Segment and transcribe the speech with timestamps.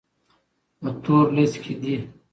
[0.79, 1.95] په تور ليست کي دي.